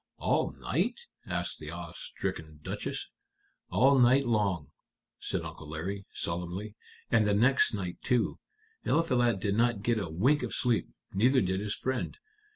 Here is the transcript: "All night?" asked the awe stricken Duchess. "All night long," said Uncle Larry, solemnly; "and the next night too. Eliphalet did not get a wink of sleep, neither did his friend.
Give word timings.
"All 0.17 0.49
night?" 0.53 1.01
asked 1.27 1.59
the 1.59 1.69
awe 1.69 1.91
stricken 1.93 2.59
Duchess. 2.63 3.07
"All 3.69 3.99
night 3.99 4.25
long," 4.25 4.71
said 5.19 5.43
Uncle 5.43 5.69
Larry, 5.69 6.07
solemnly; 6.11 6.75
"and 7.11 7.27
the 7.27 7.35
next 7.35 7.75
night 7.75 8.01
too. 8.01 8.39
Eliphalet 8.83 9.39
did 9.39 9.53
not 9.53 9.83
get 9.83 9.99
a 9.99 10.09
wink 10.09 10.41
of 10.41 10.53
sleep, 10.53 10.89
neither 11.13 11.39
did 11.39 11.59
his 11.59 11.75
friend. 11.75 12.17